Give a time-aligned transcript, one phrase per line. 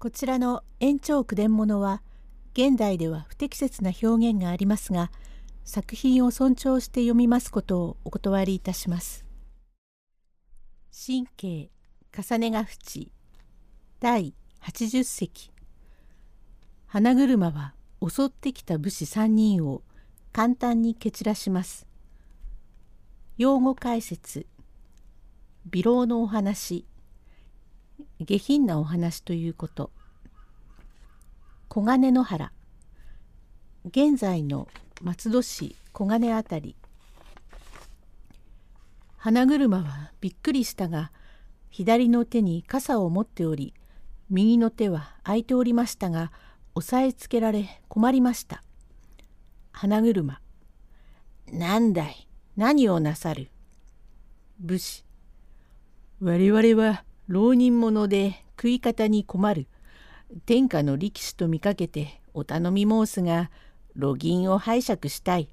[0.00, 2.00] こちらの延長句伝物は
[2.54, 5.10] 現代では不適切な表現がありますが
[5.62, 9.26] 作品を尊重して読みますことをお断りいたします。
[10.90, 11.70] 神経
[12.18, 13.12] 重ねが淵
[14.00, 14.32] 第
[14.62, 15.52] 80席
[16.86, 19.82] 花車は襲ってきた武士3人を
[20.32, 21.86] 簡単に蹴散らします。
[23.36, 24.46] 用語解説
[25.66, 26.86] 微老のお話
[28.20, 29.90] 下品なお話ということ。
[31.68, 32.52] 小金野原。
[33.86, 34.68] 現在の
[35.02, 36.76] 松戸市小金辺り。
[39.16, 41.12] 花車はびっくりしたが
[41.68, 43.74] 左の手に傘を持っており
[44.30, 46.32] 右の手は空いておりましたが
[46.74, 48.62] 押さえつけられ困りました。
[49.72, 50.40] 花車。
[51.52, 52.28] なんだい。
[52.56, 53.50] 何をなさる。
[54.58, 55.04] 武士。
[56.20, 59.68] 我々は浪人者で食い方に困る
[60.46, 63.52] 天下の力士と見かけてお頼み申すが
[63.94, 65.48] 路銀を拝借したい。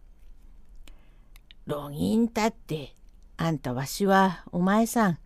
[1.68, 2.96] 路銀たって
[3.38, 5.20] あんたわしはお前さん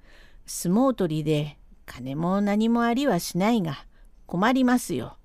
[0.45, 3.85] 相撲取りで金も何もありはしないが
[4.25, 5.15] 困りますよ。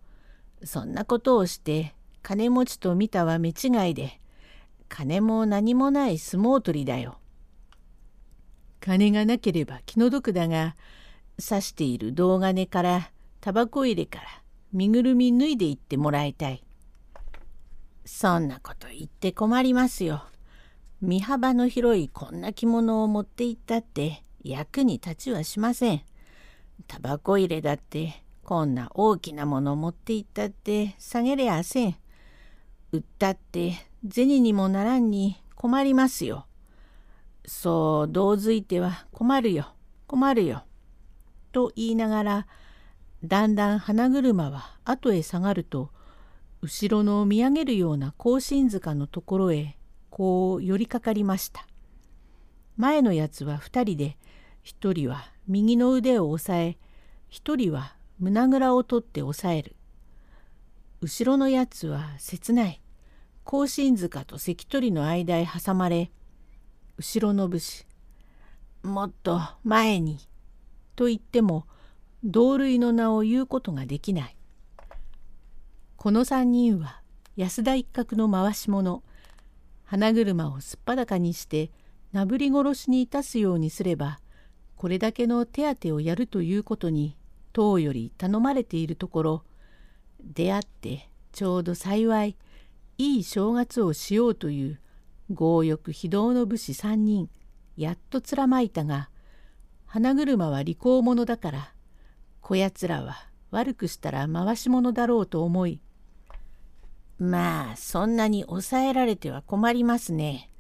[0.62, 4.20] そんなことをして金持ちと見たは目違いで
[4.88, 7.18] 金も何もない相撲取りだよ。
[8.78, 10.76] 金がなければ気の毒だが
[11.38, 14.26] 刺している銅金からタバコ入れから
[14.72, 16.62] 身ぐるみ脱いでいってもらいたい。
[18.04, 20.24] そんなこと言って困りますよ。
[21.00, 26.02] 身幅の広いこんな着物を持って行ったって役に立ちはしません。
[26.86, 31.96] タバコ入れだってこんな大きなもの持って行ったって下げれやせん。
[32.92, 33.74] 売ったって
[34.08, 36.46] 銭にもならんに困りますよ。
[37.44, 39.66] そうどうづいては困るよ
[40.06, 40.65] 困るよ。
[41.56, 42.46] と言いながら
[43.24, 45.90] だんだん花車は後へ下がると
[46.60, 49.78] 後ろの見上げるような甲信塚のところへ
[50.10, 51.66] こう寄りかかりました。
[52.76, 54.18] 前のやつは2人で
[54.66, 56.76] 1人は右の腕を押さえ
[57.30, 59.76] 1人は胸ぐらを取って押さえる。
[61.00, 62.82] 後ろのやつは切ない。
[63.44, 66.10] 甲信塚と関取の間へ挟まれ
[66.98, 67.86] 後ろの武士
[68.82, 70.18] 「もっと前に」
[70.96, 71.66] と言っても
[72.24, 74.36] 同類の名を言うことができない。
[75.96, 77.00] この3人は
[77.36, 79.02] 安田一角の回し者
[79.84, 81.70] 花車をすっぱだかにして
[82.12, 84.20] なぶり殺しにいたすようにすれば
[84.76, 87.16] これだけの手当てをやるということに
[87.52, 89.44] 党より頼まれているところ
[90.22, 92.36] 出会ってちょうど幸い
[92.98, 94.80] いい正月をしようという
[95.34, 97.28] 強欲非道の武士3人
[97.76, 99.10] やっとつらまいたが
[99.86, 101.72] 花車は利口者だから
[102.40, 103.16] こやつらは
[103.50, 105.80] 悪くしたら回し者だろうと思い
[107.18, 110.50] まあそんなに抑えられては困りますね。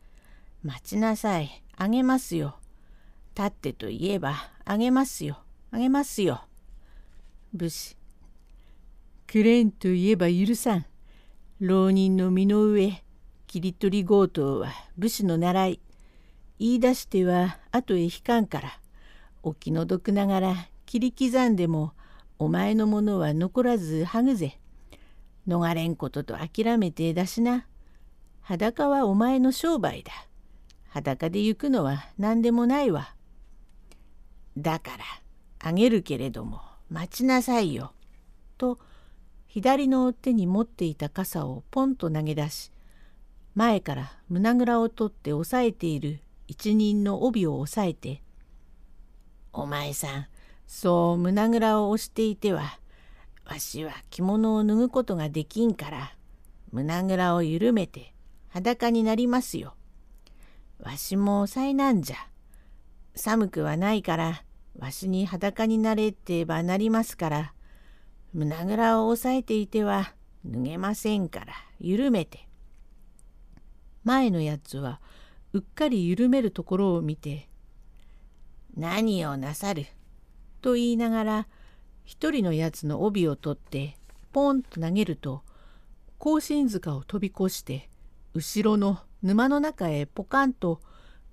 [0.62, 1.62] 待ちなさい。
[1.76, 2.56] あげますよ。
[3.36, 5.38] 立ってと言えばあげますよ。
[5.70, 6.46] あげますよ。
[7.52, 7.96] 武士。
[9.26, 10.86] くれんと言えば許さん。
[11.60, 13.02] 浪人の身の上、
[13.46, 15.80] 切り取り強盗は武士の習い。
[16.58, 18.80] 言い出しては後へ引かんから。
[19.46, 21.92] お気の毒ながら切り刻んでも
[22.36, 24.58] お前のものは残らずはぐぜ。
[25.46, 27.64] 逃れんことと諦めてだしな。
[28.40, 30.10] 裸はお前の商売だ。
[30.88, 33.14] 裸で行くのは何でもないわ。
[34.58, 35.04] だから
[35.60, 37.92] あげるけれども待ちなさいよ。
[38.58, 38.80] と
[39.46, 42.72] 左の手に持っていた傘をポンと投げ出し
[43.54, 46.18] 前から胸ぐらを取って押さえている
[46.48, 48.22] 一人の帯を押さえて
[49.58, 50.26] 「お前さん
[50.66, 52.78] そう胸ぐらを押していては
[53.46, 56.14] わしは着物を脱ぐことができんから
[56.72, 58.12] 胸ぐらを緩めて
[58.48, 59.74] 裸になりますよ。
[60.78, 62.16] わしも災難じゃ。
[63.14, 64.42] 寒くはないから
[64.78, 67.54] わしに裸になれってばなりますから
[68.34, 70.12] 胸ぐらを押さえていては
[70.44, 72.46] 脱げませんから緩めて。
[74.04, 75.00] 前のやつは
[75.54, 77.48] うっかり緩めるところを見て
[78.76, 79.86] 「何をなさる」
[80.62, 81.48] と言いながら
[82.04, 83.96] 一人のやつの帯を取って
[84.32, 85.42] ポンと投げると
[86.18, 87.88] 甲信塚を飛び越して
[88.34, 90.80] 後ろの沼の中へポカンと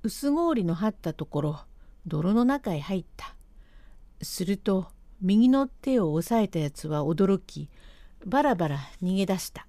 [0.04, 1.60] 薄氷の張ったところ
[2.06, 3.36] 泥の中へ入った。
[4.22, 4.88] すると
[5.22, 7.70] 右の手を押さえたやつは驚き
[8.26, 9.68] バラバラ逃げ出した。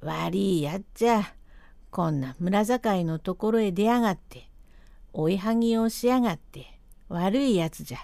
[0.00, 1.22] 悪いやっちゃ
[1.90, 4.48] こんな村境のところへ出やがって
[5.12, 6.78] 追いはぎをしやがって
[7.08, 7.98] 悪いやつじゃ。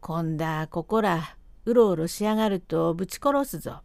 [0.00, 3.82] こんだここらうろうろしやがるとぶち殺すぞ。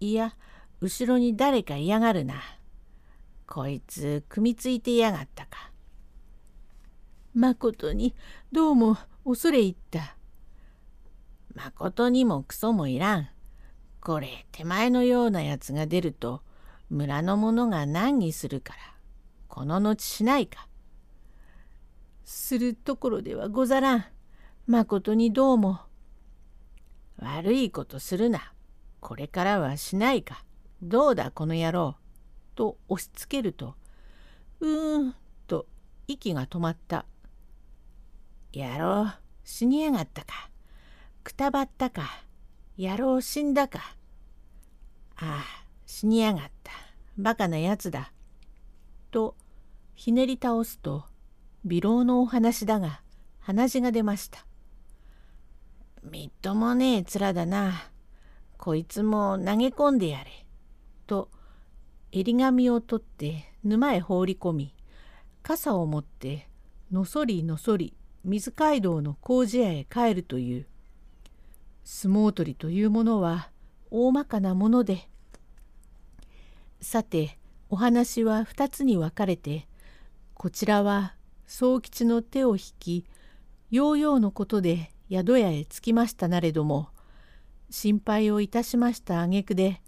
[0.00, 0.36] いや、
[0.80, 2.34] 後ろに誰か嫌がるな。
[3.46, 5.72] こいつ組みついてやがったか。
[7.34, 8.14] まことに
[8.52, 10.16] どうも恐れ入った。
[11.54, 13.28] まことにもクソもいらん。
[14.00, 16.42] これ手前のようなやつが出ると
[16.90, 18.95] 村の者が難儀するから
[19.56, 20.68] この後しないか。
[22.24, 24.04] するところではござらん。
[24.66, 25.80] まことにどうも。
[27.16, 28.52] 悪いことするな。
[29.00, 30.44] これからはしないか。
[30.82, 31.96] どうだこの野郎。
[32.54, 33.76] と押しつけると、
[34.60, 35.14] うーん
[35.46, 35.66] と
[36.06, 37.06] 息が止まった。
[38.52, 39.10] 野郎、
[39.42, 40.50] 死にやがったか。
[41.24, 42.02] くたばったか。
[42.78, 43.96] 野郎死んだか。
[45.16, 45.44] ああ、
[45.86, 46.72] 死にやがった。
[47.16, 48.12] バカなやつだ。
[49.10, 49.34] と、
[49.96, 51.04] ひねり倒すと、
[51.64, 53.00] 微老のお話だが、
[53.40, 54.46] 鼻血が出ました。
[56.04, 57.90] みっともねえ面だな。
[58.58, 60.46] こいつも投げ込んでやれ。
[61.06, 61.30] と
[62.12, 64.74] 襟紙を取って沼へ放り込み
[65.42, 66.48] 傘を持って
[66.92, 67.94] のそりのそり
[68.24, 70.66] 水街道の麹屋へ帰るという
[71.84, 73.50] 相撲取りというものは
[73.90, 75.08] 大まかなもので
[76.80, 77.38] さて
[77.70, 79.66] お話は2つに分かれて
[80.38, 81.14] こちらは
[81.46, 83.06] 宗吉の手を引き
[83.70, 86.90] ヨーヨーのことで宿屋へ着きましたなれども
[87.70, 89.80] 心配をいたしました挙句で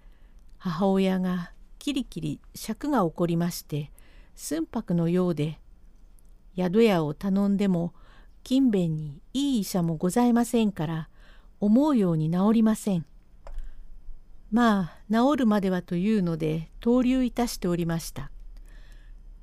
[0.57, 3.93] 母親がきりきり尺が起こりまして
[4.37, 5.61] 寸泊のようで
[6.57, 7.93] 宿屋を頼んでも
[8.43, 11.11] 勤勉にいい医者もございませんから
[11.61, 13.05] 思うように治りません。
[14.51, 18.31] まあ治るまではというので投留いたしておりました。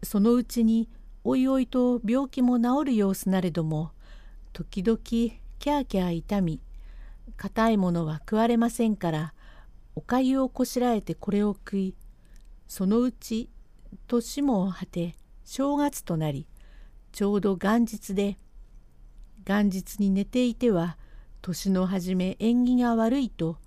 [0.06, 0.90] そのうちに
[1.24, 3.92] おいおいと病気も治る様子なれども
[4.54, 6.62] 時々キャーキャー痛み
[7.36, 9.34] 硬いものは食われませんから
[9.96, 11.96] おかゆをこしらえてこれを食い
[12.68, 13.50] そのうち
[14.08, 16.48] 年も果て正月となり
[17.12, 18.38] ちょうど元日で
[19.46, 20.98] 元日に寝ていては
[21.42, 23.58] 年の初め縁起が悪いと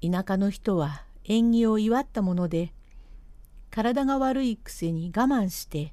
[0.00, 2.72] 田舎の人は縁起を祝ったもので
[3.70, 5.92] 体が悪いくせに我慢して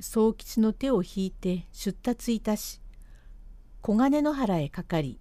[0.00, 2.80] 宗吉の手を引いて出立いたし
[3.80, 5.18] 小金野原へかかり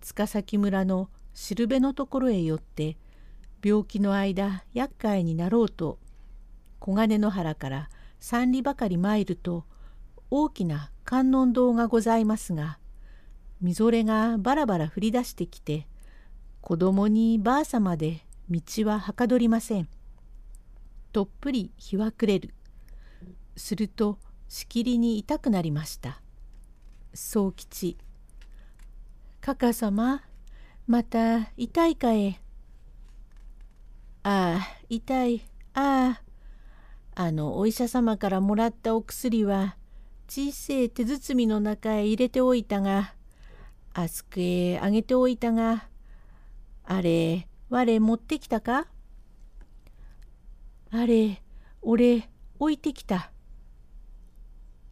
[0.00, 2.96] 塚崎村のしるべのところへ寄って
[3.64, 5.98] 病気の間厄介になろうと
[6.78, 7.88] 小金野原から
[8.20, 9.64] 三里ばかり参ると
[10.30, 12.78] 大きな観音堂がございますが
[13.60, 15.86] みぞれがバラバラ降り出してきて
[16.60, 19.88] 子供にばあさまで道ははかどりません。
[21.12, 22.54] とっぷり日は暮れる。
[23.56, 24.18] すると
[24.48, 26.20] しきりに痛くなりました。
[27.14, 27.98] 宗吉。
[29.40, 30.22] かか様
[30.86, 32.40] また痛いかえ。
[34.22, 35.42] ああ、痛い。
[35.74, 36.22] ああ。
[37.14, 39.76] あのお医者様からもらったお薬は
[40.28, 43.14] 小せえ手包みの中へ入れておいたが、
[43.92, 45.88] あすくへあげておいたが、
[46.84, 48.86] あれ、我持ってきたか？
[50.90, 51.42] あれ、
[51.82, 53.30] 俺、置いてきた。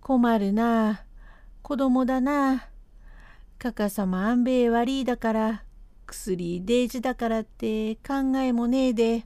[0.00, 1.04] 困るなあ。
[1.62, 2.68] 子供だな。
[3.58, 5.64] かかさまあんべえ悪いだから、
[6.06, 9.24] 薬大事だからって考えもねえで。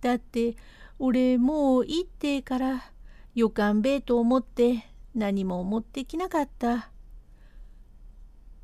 [0.00, 0.56] だって
[0.98, 2.92] 俺もういいってから
[3.34, 6.90] よかんべえと思って何も持ってきなかった。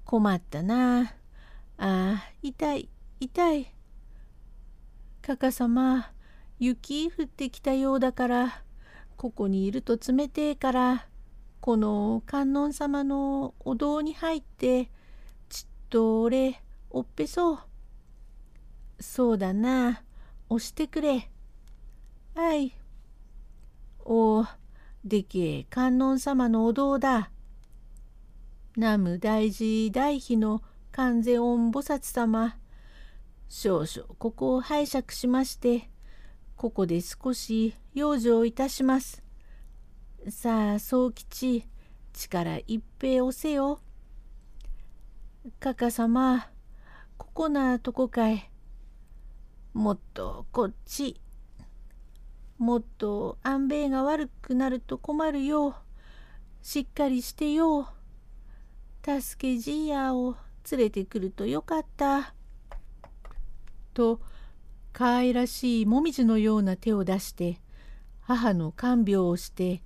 [0.05, 1.15] 困ったなあ。
[1.79, 2.89] あ痛い
[3.21, 3.80] 痛い。
[5.23, 6.13] かかさま
[6.59, 8.63] 雪降ってきたようだから
[9.17, 11.07] ここにいると冷てえから
[11.61, 14.87] この観音様のお堂に入って
[15.51, 17.59] ちっと俺おっぺそう。
[18.99, 20.03] そうだな
[20.49, 21.31] 押してくれ。
[22.35, 22.75] はい。
[24.05, 24.47] お
[25.05, 27.31] でけえ観音様のお堂だ。
[28.77, 30.63] 南無大事大悲の
[30.93, 32.57] 観世音菩薩様。
[33.53, 35.91] 少々ここを拝借しまして、
[36.55, 39.25] ここで少し養生いたします。
[40.29, 41.67] さあ、宗吉、
[42.13, 43.81] 力一平押せよ。
[45.59, 46.49] かかさま、
[47.19, 48.49] ここなとこかい。
[49.75, 51.21] もっとこっち。
[52.57, 55.75] もっと安兵衛が悪くなると困るよ。
[56.63, 57.89] しっかりしてよ。
[59.05, 60.37] 助けじいやを
[60.71, 62.33] 連れてくるとよかった。
[63.95, 64.21] と、
[64.93, 67.61] 可愛らしいもみじのような手を出して、
[68.21, 69.83] 母の看病をして、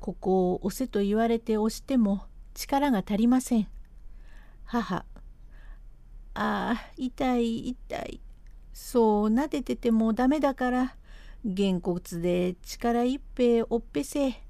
[0.00, 2.22] ここを押せと言われて押しても
[2.54, 3.68] 力が足りません。
[4.64, 5.04] 母あ
[6.34, 8.20] あ痛い痛い。
[8.72, 10.96] そう撫でててもダメだから
[11.44, 14.42] げんこつで力いっぺおっぺせ。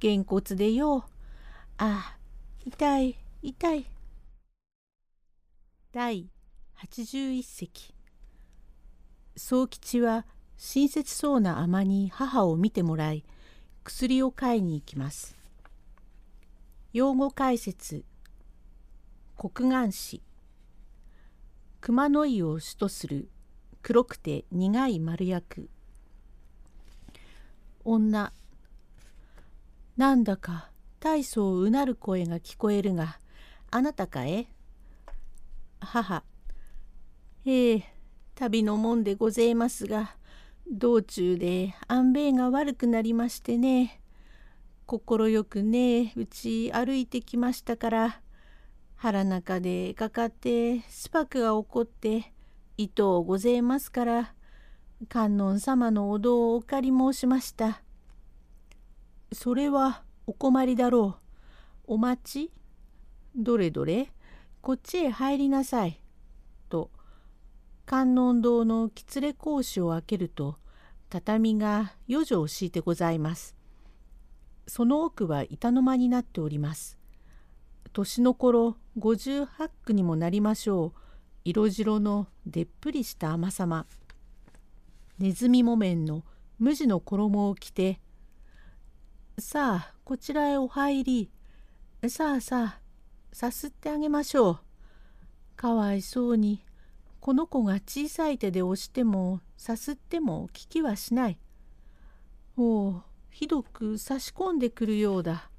[0.00, 1.06] げんこつでよ
[1.78, 2.18] ああ
[2.64, 3.86] 痛い痛い。
[5.92, 6.28] 第
[6.78, 7.95] 81席。
[9.36, 10.24] 宗吉は
[10.56, 13.24] 親切そうな尼に母を見てもらい
[13.84, 15.36] 薬を買いに行きます。
[16.92, 18.04] 用語解説。
[19.36, 20.22] 黒岩紙。
[21.82, 23.28] 熊の井を主とする。
[23.82, 25.68] 黒くて苦い丸薬。
[27.84, 28.32] 女。
[29.96, 33.20] なんだか大層うなる声が聞こえるが
[33.70, 34.46] あなたかえ？
[35.80, 36.24] 母。
[37.44, 37.95] ええ。
[38.36, 40.14] 旅のもんでごぜえますが
[40.70, 44.00] 道中で安兵衛が悪くなりましてね
[44.86, 48.20] 快くねうち歩いてきましたから
[48.94, 52.32] 腹中でかかってスパクが起こって
[52.76, 54.34] 糸をごぜえますから
[55.08, 57.82] 観音様のお堂をお借り申しました。
[59.32, 61.16] それはお困りだろ
[61.88, 61.94] う。
[61.94, 62.52] お待ち
[63.34, 64.10] どれどれ
[64.62, 66.00] こっちへ入りなさい。
[67.86, 70.56] 観音堂のきれ格子を開けると
[71.08, 73.54] 畳が四畳敷いてございます。
[74.66, 76.98] その奥は板の間になっております。
[77.92, 81.00] 年の頃58区にもなりましょう。
[81.44, 83.86] 色白のでっぷりした甘さま
[85.20, 86.24] ネズミ木綿の
[86.58, 88.00] 無地の衣を着て
[89.38, 91.30] 「さあこちらへお入り。
[92.08, 92.80] さあさあ
[93.32, 94.58] さすってあげましょう。
[95.54, 96.65] かわいそうに。
[97.26, 101.38] この子が小さい手で押してもさすっても聞きはしない
[102.56, 105.50] おおひどく差し込んでくるようだ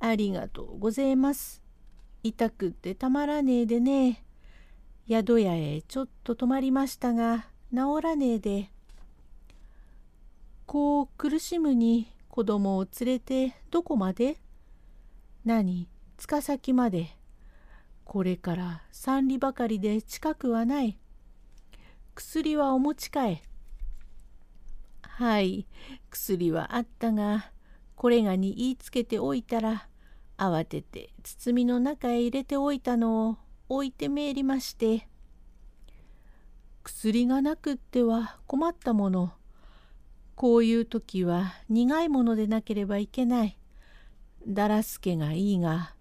[0.00, 1.62] ありがとうございます。
[2.22, 4.22] 痛くってたまらねえでね。
[5.08, 8.70] 宿屋へちょっと泊まりましたが治らねえで。
[10.66, 14.36] こう苦しむに子供を連れてどこまで？
[15.46, 17.16] 何塚先まで。
[18.04, 20.98] これから三里ばかりで近くはない。
[22.14, 23.42] 薬はお持ちかえ。
[25.02, 25.66] はい、
[26.10, 27.50] 薬はあったが、
[27.96, 29.88] これがに言いつけておいたら、
[30.36, 33.36] 慌てて包みの中へ入れておいたのを
[33.68, 35.08] 置いてめえりまして
[36.82, 39.32] 薬がなくっては困ったもの
[40.34, 43.58] こういう時は苦いものでなければいけない
[44.46, 45.94] だらすけがいいが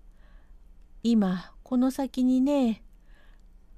[1.03, 2.83] 今この先にね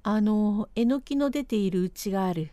[0.04, 2.52] あのえのきの出ている家がある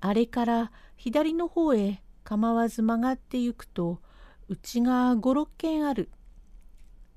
[0.00, 3.98] あれから左の方へ構わず曲がってゆくと
[4.46, 6.10] うちが五六軒ある。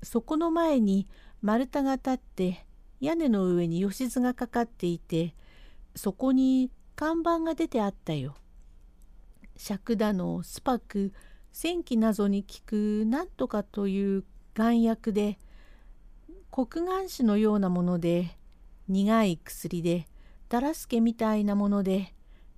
[0.02, 1.06] そこの前に
[1.40, 2.66] 丸太が立って
[3.00, 5.36] 屋根の上に吉津がかかっていて
[5.94, 8.34] そこに看板が出てあったよ。
[9.56, 11.12] 尺田のスパク
[11.52, 14.24] 戦記謎に聞くなんとかという
[14.56, 15.38] 丸薬で
[16.56, 18.30] 黒岩紙のようなもので
[18.86, 20.06] 苦い薬で
[20.48, 22.14] だらすけみたいなもので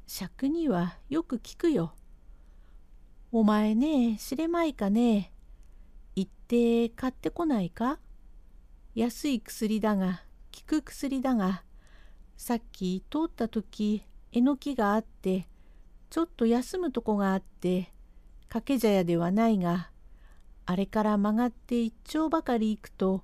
[0.07, 1.95] 尺にはよく効くよ。
[3.33, 5.33] お前ね知れまいかね
[6.15, 7.99] 行って買ってこないか？
[8.95, 10.21] 安い薬だが
[10.55, 11.62] 効く薬だが
[12.37, 15.49] さっき通った時えのきがあって
[16.11, 17.95] ちょっと休むとこがあって
[18.49, 19.88] 掛け茶屋ではないが
[20.67, 23.23] あれから曲がって一丁ばかり行くと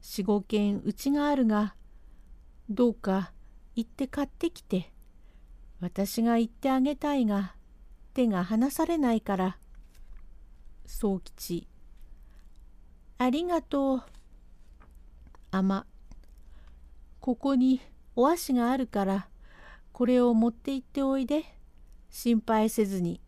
[0.00, 1.74] 四五軒うちがあるが
[2.68, 3.32] どうか
[3.74, 4.92] 行って買ってきて
[5.80, 7.54] 私が行ってあげたいが
[8.14, 9.58] 手が離されないから
[10.86, 11.68] 宗吉
[13.20, 14.02] ありがとう。
[15.50, 15.86] あま、
[17.18, 17.80] ここに
[18.14, 19.28] お足があるから、
[19.92, 21.44] これを持って行っておいで。
[22.10, 23.20] 心配せずに。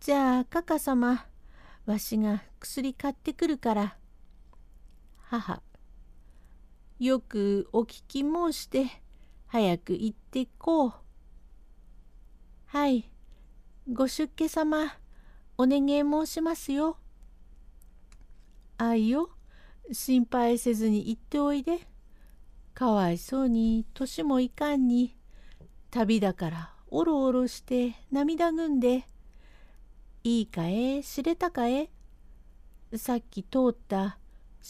[0.00, 1.26] じゃあ、かか様、
[1.84, 3.96] わしが薬買ってくるから。
[5.30, 5.60] 母、
[6.98, 8.86] よくお聞き申して、
[9.46, 10.92] 早く行ってこう。
[12.64, 13.10] はい、
[13.92, 14.86] ご出家様、
[15.58, 16.96] お願い申しますよ。
[18.78, 19.28] 愛よ。
[19.92, 21.86] 心配せずに行っておいで。
[22.72, 25.14] かわいそうに年もいかんに
[25.90, 29.04] 旅だからおろおろして涙ぐんで。
[30.24, 31.02] いいかえ？
[31.02, 31.90] 知れたかえ？
[32.96, 34.18] さっき通った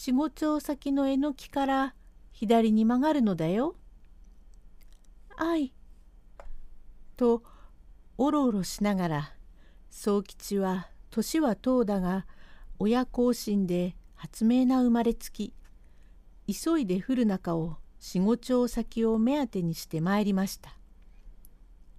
[0.01, 1.93] 四五丁先のえのきから
[2.31, 3.75] 左に曲がるのだよ。
[5.35, 5.73] あい。
[7.17, 7.43] と
[8.17, 9.33] おろおろしながら
[9.89, 12.25] 宗吉は年は遠だが
[12.79, 15.53] 親孝心で発明な生まれつき
[16.47, 20.77] 急いで降る中を四五丁先を目当てにして参りました。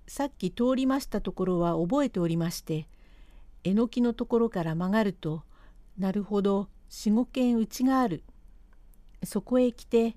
[0.07, 2.88] さっき通りましたところは覚えておりまして
[3.62, 5.42] えのきのところから曲がると
[5.99, 8.25] なるほど四五軒うちがある。
[9.23, 10.17] そこへ来て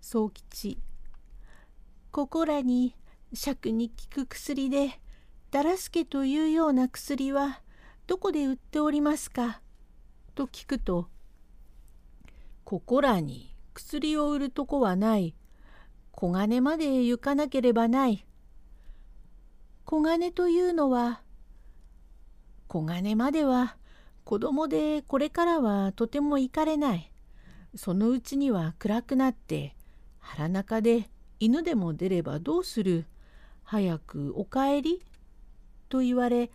[0.00, 0.78] 宗吉
[2.12, 2.94] ここらに
[3.32, 5.00] 尺に効く薬で
[5.50, 7.62] だらすけというような薬は
[8.06, 9.60] どこで売っておりますか?」
[10.36, 11.08] と聞くと
[12.64, 15.34] 「ここらに薬を売るとこはない。
[16.12, 18.24] 小金まで行かなければない。
[19.84, 21.22] 小金というのは
[22.68, 23.76] 小金までは
[24.24, 27.10] 子供でこれからはとても行かれない。
[27.76, 29.74] そのうちには暗くなって
[30.20, 33.06] 腹中で犬でも出ればどうする
[33.64, 35.02] 早くお帰り
[35.88, 36.50] と言われ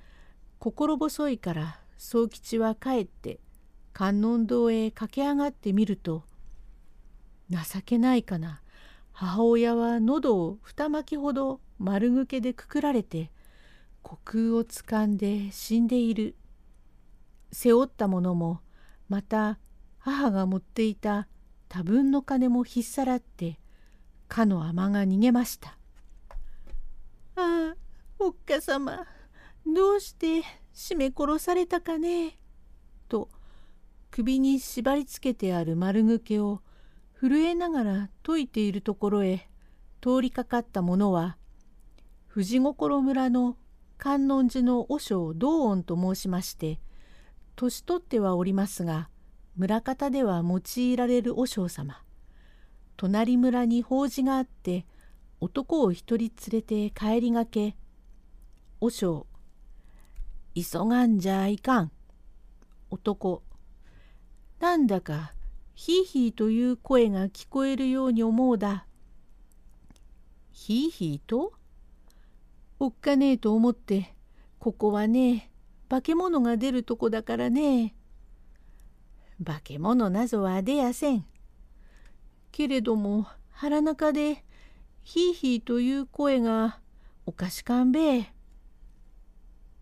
[0.59, 3.39] 心細いから宗吉は帰って
[3.91, 6.23] 観音堂へ駆け上がってみると
[7.49, 8.61] 情けないかな
[9.11, 13.31] 母親は喉を二巻きほど丸抜けでくくられて
[14.03, 16.35] 虚空をつかんで死んでいる。
[17.51, 18.61] 背負ったものも
[19.07, 19.59] また
[19.97, 21.27] 母が持っていた
[21.67, 23.59] 多分の金もひっさらって
[24.27, 25.77] かの尼が逃げました。
[27.35, 27.75] ああ
[28.19, 29.05] おっかさま
[29.65, 32.37] どうして絞め殺されたかね
[33.07, 33.29] と
[34.11, 36.61] 首に縛りつけてある丸抜けを
[37.19, 39.49] 震えながら解いているところへ
[40.01, 41.37] 通りかかった者は
[42.33, 43.57] 富士心村の
[43.97, 46.79] 観音寺の和尚道恩と申しまして
[47.59, 49.09] 年取ってはおりますが
[49.57, 52.01] 村方では用いられる和尚様。
[52.95, 54.85] 隣村に法事があって
[55.41, 57.75] 男を一人連れて帰りがけ
[58.79, 59.27] 和尚
[60.55, 61.91] 急がんじゃいかん。
[62.91, 63.43] 男
[64.61, 65.33] なんだか
[65.75, 68.85] ひいひいという声が聞こえるように思うだ。
[70.53, 71.51] ひいひいと？
[72.79, 74.15] おっかねえと思って
[74.59, 75.48] ここはね
[75.89, 77.95] 化け物が出るとこだからね
[79.43, 81.25] 化け物なぞは出やせん。
[82.51, 84.43] けれども腹中で
[85.03, 86.79] ひいひいという声が
[87.25, 88.33] おかしかんべえ。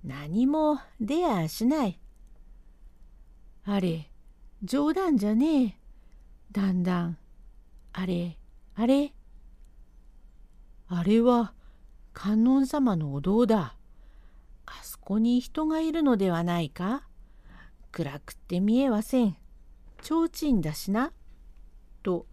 [0.04, 2.00] 何も出やしない。
[3.66, 4.12] あれ
[4.64, 5.78] 冗談じゃねえ。
[6.52, 7.18] だんだん
[7.94, 8.38] あれ
[8.76, 9.14] あれ
[10.88, 11.54] あれは
[12.14, 13.77] 観音様のお堂だ。
[15.08, 17.02] こに人がいるのではないか？
[17.94, 19.38] 暗くって見えません。
[20.02, 21.14] 提灯だしな。
[22.04, 22.26] と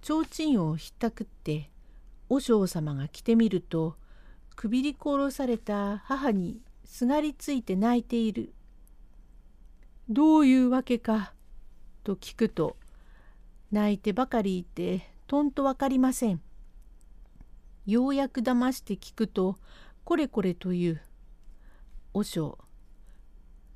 [0.00, 1.68] 提灯をひったくって
[2.30, 3.96] 和尚様が来てみると
[4.56, 8.54] くびり殺された母にすがりついて泣いている。
[10.08, 11.34] どういうわけか？
[12.04, 12.78] と聞くと
[13.70, 16.40] 泣いてばかりいてとんと分かりません。
[17.84, 19.58] ようやく騙して聞くと
[20.04, 21.02] これこれという。
[22.12, 22.58] 和尚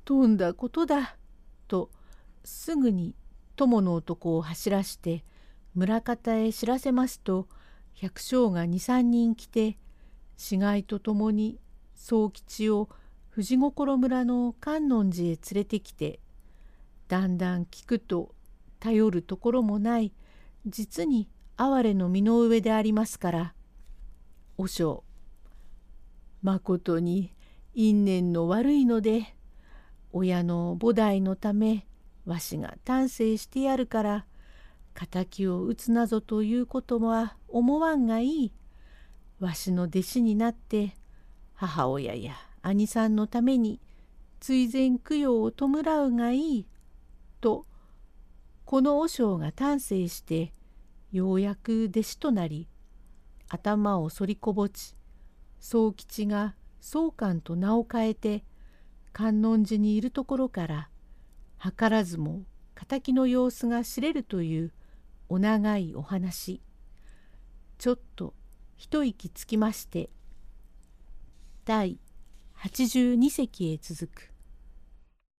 [0.05, 1.17] とんだことだ
[1.67, 1.89] と
[2.43, 3.15] すぐに
[3.55, 5.23] 友の男を走らして
[5.75, 7.47] 村方へ知らせますと
[7.95, 9.77] 百姓が23人来て
[10.37, 11.59] 死骸とともに
[11.95, 12.89] 宗吉を
[13.33, 16.19] 富士心村の観音寺へ連れてきて
[17.07, 18.35] だんだん聞くと
[18.79, 20.11] 頼るところもない
[20.65, 23.53] 実に哀れの身の上でありますから。
[24.57, 25.03] 和尚
[26.41, 27.31] まことに
[27.73, 29.35] 因縁の悪いので
[30.11, 31.87] 親の菩提のため
[32.25, 34.25] わしが丹精してやるから
[35.09, 38.53] 敵を討つなぞということは思わんがいい。
[39.39, 40.95] わしの弟子になって
[41.55, 43.81] 母親や兄さんのために
[44.39, 45.67] 追善供養を弔
[46.05, 46.67] うがいい。
[47.41, 47.65] と
[48.65, 50.53] この和尚が丹精して
[51.11, 52.67] ようやく弟子となり
[53.49, 54.95] 頭を反りこぼち
[55.59, 58.43] 宗吉が宗官と名を変えて
[59.13, 60.89] 観音寺にいるところから
[61.63, 62.41] 図らずも
[62.89, 64.73] 敵の様子が知れるという
[65.29, 66.61] お長いお話。
[67.77, 68.33] ちょっと
[68.75, 70.09] 一息つきまして
[71.63, 71.99] 第
[72.57, 74.32] 82席へ続く。